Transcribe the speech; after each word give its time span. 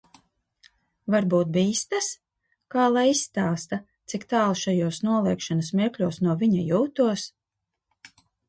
Varbūt 1.15 1.51
bīstas? 1.57 2.07
Kā 2.75 2.87
lai 2.95 3.03
izstāsta, 3.11 3.79
cik 4.15 4.27
tālu 4.33 4.57
šajos 4.65 5.03
noliegšanas 5.11 5.73
mirkļos 5.83 6.21
no 6.29 6.39
viņa 6.45 6.67
jūtos? 6.75 7.29